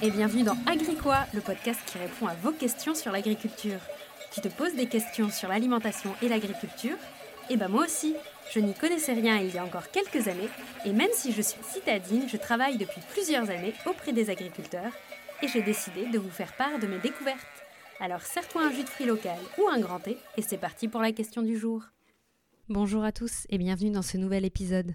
[0.00, 3.80] et bienvenue dans Agricois, le podcast qui répond à vos questions sur l'agriculture.
[4.32, 6.96] Tu te poses des questions sur l'alimentation et l'agriculture
[7.50, 8.14] Eh ben moi aussi,
[8.54, 10.48] je n'y connaissais rien il y a encore quelques années,
[10.84, 14.92] et même si je suis citadine, je travaille depuis plusieurs années auprès des agriculteurs,
[15.42, 17.64] et j'ai décidé de vous faire part de mes découvertes.
[17.98, 21.00] Alors serre-toi un jus de fruits local ou un grand thé, et c'est parti pour
[21.00, 21.82] la question du jour.
[22.68, 24.94] Bonjour à tous et bienvenue dans ce nouvel épisode.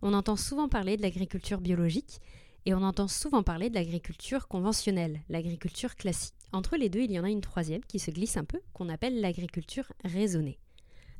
[0.00, 2.20] On entend souvent parler de l'agriculture biologique,
[2.68, 6.34] et on entend souvent parler de l'agriculture conventionnelle, l'agriculture classique.
[6.52, 8.90] Entre les deux, il y en a une troisième qui se glisse un peu, qu'on
[8.90, 10.58] appelle l'agriculture raisonnée.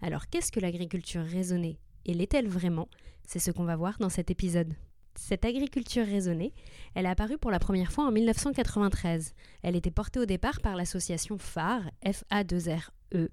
[0.03, 1.79] Alors qu'est-ce que l'agriculture raisonnée?
[2.05, 2.91] Et l'est-elle vraiment?
[3.27, 4.75] C'est ce qu'on va voir dans cet épisode.
[5.15, 6.53] Cette agriculture raisonnée,
[6.95, 9.33] elle a apparu pour la première fois en 1993.
[9.63, 13.31] Elle était portée au départ par l'association FARE, F-A-2-R-E,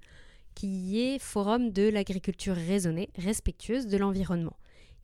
[0.54, 4.56] qui est Forum de l'agriculture raisonnée, respectueuse de l'environnement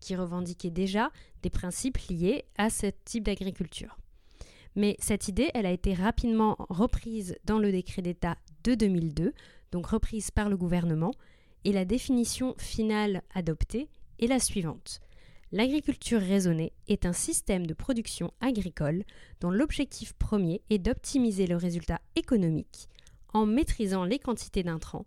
[0.01, 3.97] qui revendiquait déjà des principes liés à ce type d'agriculture.
[4.75, 9.33] Mais cette idée, elle a été rapidement reprise dans le décret d'État de 2002,
[9.71, 11.13] donc reprise par le gouvernement,
[11.63, 13.89] et la définition finale adoptée
[14.19, 14.99] est la suivante.
[15.53, 19.03] L'agriculture raisonnée est un système de production agricole
[19.41, 22.87] dont l'objectif premier est d'optimiser le résultat économique
[23.33, 25.05] en maîtrisant les quantités d'intrants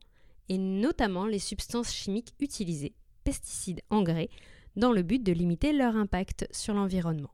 [0.50, 4.28] et notamment les substances chimiques utilisées, pesticides, engrais,
[4.76, 7.30] dans le but de limiter leur impact sur l'environnement.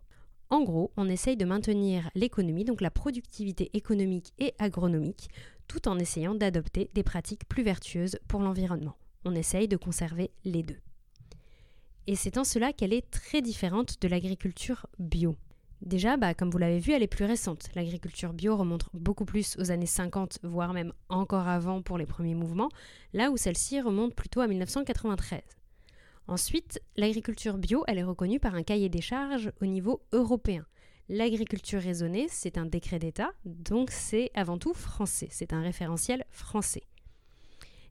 [0.50, 5.28] En gros, on essaye de maintenir l'économie, donc la productivité économique et agronomique,
[5.68, 8.96] tout en essayant d'adopter des pratiques plus vertueuses pour l'environnement.
[9.24, 10.80] On essaye de conserver les deux.
[12.08, 15.36] Et c'est en cela qu'elle est très différente de l'agriculture bio.
[15.82, 17.68] Déjà, bah, comme vous l'avez vu, elle est plus récente.
[17.74, 22.34] L'agriculture bio remonte beaucoup plus aux années 50, voire même encore avant pour les premiers
[22.34, 22.68] mouvements,
[23.14, 25.40] là où celle-ci remonte plutôt à 1993.
[26.30, 30.64] Ensuite, l'agriculture bio, elle est reconnue par un cahier des charges au niveau européen.
[31.08, 36.84] L'agriculture raisonnée, c'est un décret d'État, donc c'est avant tout français, c'est un référentiel français.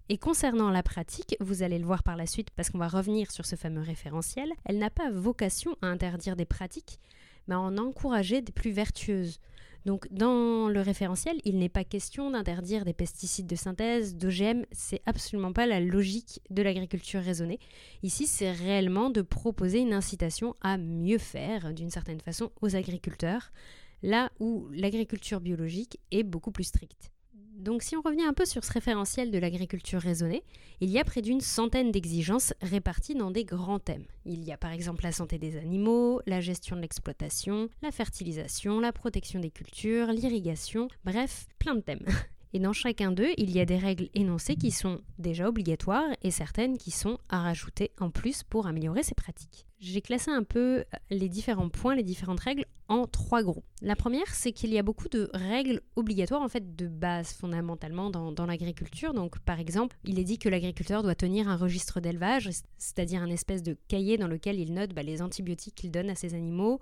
[0.07, 3.29] Et concernant la pratique, vous allez le voir par la suite parce qu'on va revenir
[3.29, 6.97] sur ce fameux référentiel, elle n'a pas vocation à interdire des pratiques,
[7.49, 9.41] mais à en encourager des plus vertueuses.
[9.85, 15.01] Donc dans le référentiel, il n'est pas question d'interdire des pesticides de synthèse, d'OGM, c'est
[15.05, 17.59] absolument pas la logique de l'agriculture raisonnée.
[18.03, 23.51] Ici, c'est réellement de proposer une incitation à mieux faire d'une certaine façon aux agriculteurs,
[24.03, 27.11] là où l'agriculture biologique est beaucoup plus stricte.
[27.59, 30.43] Donc si on revient un peu sur ce référentiel de l'agriculture raisonnée,
[30.79, 34.05] il y a près d'une centaine d'exigences réparties dans des grands thèmes.
[34.25, 38.79] Il y a par exemple la santé des animaux, la gestion de l'exploitation, la fertilisation,
[38.79, 42.05] la protection des cultures, l'irrigation, bref, plein de thèmes.
[42.53, 46.31] Et dans chacun d'eux, il y a des règles énoncées qui sont déjà obligatoires et
[46.31, 49.67] certaines qui sont à rajouter en plus pour améliorer ces pratiques.
[49.79, 53.63] J'ai classé un peu les différents points, les différentes règles en trois groupes.
[53.81, 58.09] La première, c'est qu'il y a beaucoup de règles obligatoires, en fait, de base fondamentalement
[58.09, 59.13] dans, l'agriculture.
[59.13, 63.29] Donc, par exemple, il est dit que l'agriculteur doit tenir un registre d'élevage, c'est-à-dire un
[63.29, 66.79] espèce de cahier dans lequel il note bah, les antibiotiques qu'il donne à ses animaux,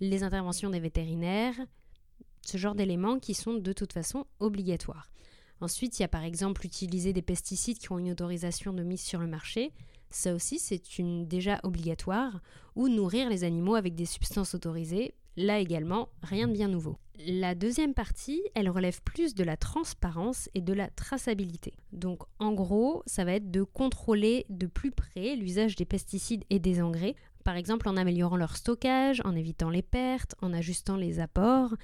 [0.00, 1.54] les interventions des vétérinaires,
[2.42, 5.10] ce genre d'éléments qui sont de toute façon obligatoires.
[5.60, 9.02] Ensuite, il y a par exemple utiliser des pesticides qui ont une autorisation de mise
[9.02, 9.72] sur le marché.
[10.08, 12.40] Ça aussi, c'est une déjà obligatoire.
[12.76, 15.12] Ou nourrir les animaux avec des substances autorisées.
[15.42, 16.98] Là également, rien de bien nouveau.
[17.26, 21.72] La deuxième partie, elle relève plus de la transparence et de la traçabilité.
[21.92, 26.58] Donc en gros, ça va être de contrôler de plus près l'usage des pesticides et
[26.58, 31.20] des engrais, par exemple en améliorant leur stockage, en évitant les pertes, en ajustant les
[31.20, 31.74] apports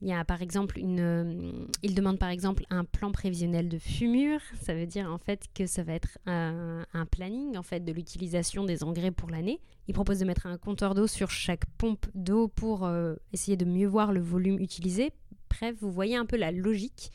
[0.00, 3.78] il y a par exemple une, euh, il demande par exemple un plan prévisionnel de
[3.78, 4.40] fumure.
[4.60, 8.64] Ça veut dire en fait que ça va être un, planning en fait de l'utilisation
[8.64, 9.60] des engrais pour l'année.
[9.88, 13.64] Il propose de mettre un compteur d'eau sur chaque pompe d'eau pour euh, essayer de
[13.64, 15.12] mieux voir le volume utilisé.
[15.50, 17.10] Bref, vous voyez un peu la logique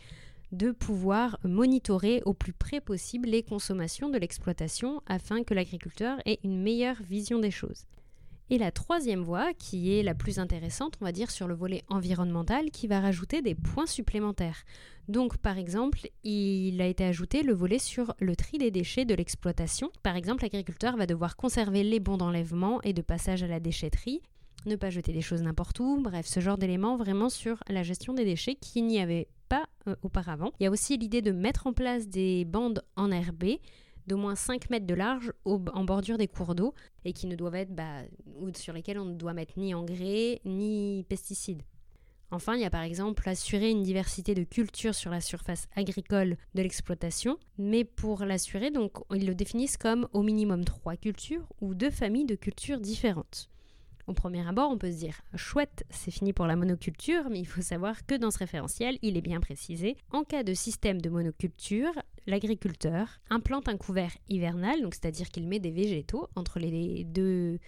[0.52, 6.40] de pouvoir monitorer au plus près possible les consommations de l'exploitation afin que l'agriculteur ait
[6.44, 7.86] une meilleure vision des choses.
[8.53, 11.82] Et la troisième voie, qui est la plus intéressante, on va dire, sur le volet
[11.90, 14.64] environnemental, qui va rajouter des points supplémentaires.
[15.08, 19.16] Donc, par exemple, il a été ajouté le volet sur le tri des déchets de
[19.16, 19.90] l'exploitation.
[20.03, 24.22] Par exemple, l'agriculteur va devoir conserver les bons d'enlèvement et de passage à la déchetterie,
[24.67, 28.14] ne pas jeter des choses n'importe où, bref, ce genre d'éléments vraiment sur la gestion
[28.14, 30.52] des déchets qui n'y avait pas euh, auparavant.
[30.59, 33.61] Il y a aussi l'idée de mettre en place des bandes enherbées
[34.08, 36.73] d'au moins 5 mètres de large en bordure des cours d'eau
[37.05, 38.02] et qui ne doivent être bah,
[38.40, 41.64] ou sur lesquels on ne doit mettre ni engrais ni pesticides.
[42.32, 46.35] Enfin, il y a par exemple assurer une diversité de cultures sur la surface agricole
[46.55, 51.76] de l'exploitation, mais pour l'assurer, donc ils le définissent comme au minimum trois cultures ou
[51.76, 53.52] deux familles de cultures différentes.
[54.08, 57.47] Au premier abord, on peut se dire chouette, c'est fini pour la monoculture, mais il
[57.47, 61.09] faut savoir que dans ce référentiel, il est bien précisé en cas de système de
[61.09, 61.94] monoculture,
[62.28, 67.59] l'agriculteur implante un couvert hivernal, donc c'est-à-dire qu'il met des végétaux entre les deux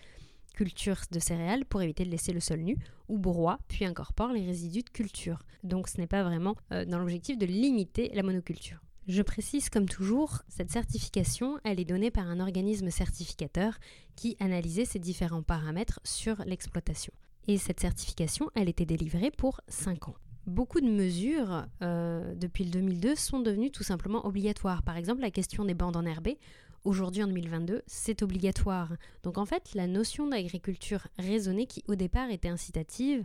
[0.55, 2.77] cultures de céréales pour éviter de laisser le sol nu,
[3.07, 5.39] ou broie, puis incorpore les résidus de culture.
[5.63, 8.84] Donc ce n'est pas vraiment euh, dans l'objectif de limiter la monoculture.
[9.07, 13.77] Je précise comme toujours, cette certification, elle est donnée par un organisme certificateur
[14.15, 17.13] qui analysait ces différents paramètres sur l'exploitation.
[17.47, 20.15] Et cette certification, elle était délivrée pour 5 ans.
[20.47, 24.81] Beaucoup de mesures euh, depuis le 2002 sont devenues tout simplement obligatoires.
[24.81, 26.39] Par exemple, la question des bandes enherbées,
[26.83, 28.93] aujourd'hui en 2022, c'est obligatoire.
[29.21, 33.23] Donc en fait, la notion d'agriculture raisonnée qui au départ était incitative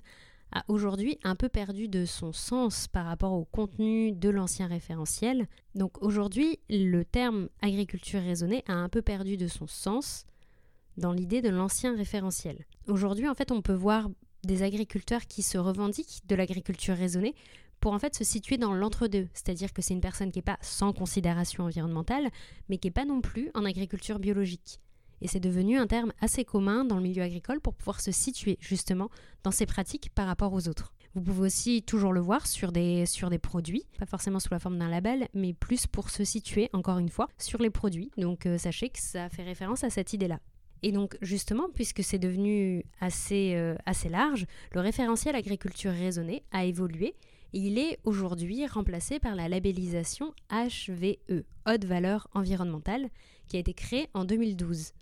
[0.52, 5.46] a aujourd'hui un peu perdu de son sens par rapport au contenu de l'ancien référentiel.
[5.74, 10.24] Donc aujourd'hui, le terme agriculture raisonnée a un peu perdu de son sens
[10.96, 12.66] dans l'idée de l'ancien référentiel.
[12.88, 14.08] Aujourd'hui, en fait, on peut voir
[14.44, 17.34] des agriculteurs qui se revendiquent de l'agriculture raisonnée
[17.80, 20.58] pour en fait se situer dans l'entre-deux, c'est-à-dire que c'est une personne qui n'est pas
[20.60, 22.28] sans considération environnementale,
[22.68, 24.80] mais qui n'est pas non plus en agriculture biologique.
[25.22, 28.56] Et c'est devenu un terme assez commun dans le milieu agricole pour pouvoir se situer
[28.60, 29.10] justement
[29.42, 30.92] dans ces pratiques par rapport aux autres.
[31.14, 34.60] Vous pouvez aussi toujours le voir sur des, sur des produits, pas forcément sous la
[34.60, 38.12] forme d'un label, mais plus pour se situer, encore une fois, sur les produits.
[38.16, 40.38] Donc euh, sachez que ça fait référence à cette idée-là.
[40.82, 46.64] Et donc justement, puisque c'est devenu assez, euh, assez large, le référentiel agriculture raisonnée a
[46.64, 47.14] évolué
[47.52, 53.10] et il est aujourd'hui remplacé par la labellisation HVE, haute valeur environnementale,
[53.48, 54.92] qui a été créée en 2012.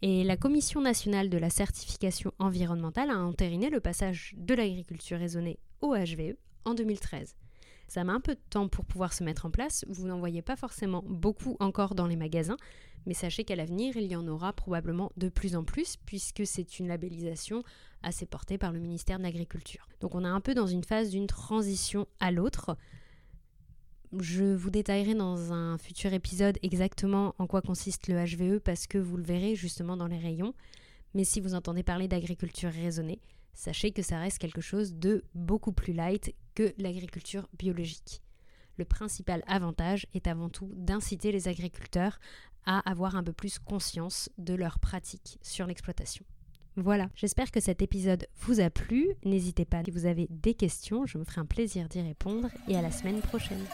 [0.00, 5.58] Et la Commission nationale de la certification environnementale a entériné le passage de l'agriculture raisonnée
[5.80, 7.34] au HVE en 2013.
[7.88, 10.42] Ça met un peu de temps pour pouvoir se mettre en place, vous n'en voyez
[10.42, 12.58] pas forcément beaucoup encore dans les magasins,
[13.06, 16.78] mais sachez qu'à l'avenir, il y en aura probablement de plus en plus, puisque c'est
[16.78, 17.64] une labellisation
[18.02, 19.88] assez portée par le ministère de l'Agriculture.
[20.00, 22.76] Donc on est un peu dans une phase d'une transition à l'autre,
[24.16, 28.98] je vous détaillerai dans un futur épisode exactement en quoi consiste le HVE parce que
[28.98, 30.54] vous le verrez justement dans les rayons.
[31.14, 33.20] Mais si vous entendez parler d'agriculture raisonnée,
[33.52, 38.22] sachez que ça reste quelque chose de beaucoup plus light que l'agriculture biologique.
[38.76, 42.18] Le principal avantage est avant tout d'inciter les agriculteurs
[42.64, 46.24] à avoir un peu plus conscience de leurs pratiques sur l'exploitation.
[46.80, 49.08] Voilà, j'espère que cet épisode vous a plu.
[49.24, 52.76] N'hésitez pas si vous avez des questions, je me ferai un plaisir d'y répondre et
[52.76, 53.64] à la semaine prochaine.